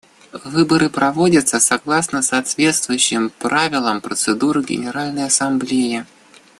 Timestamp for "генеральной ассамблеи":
4.63-6.07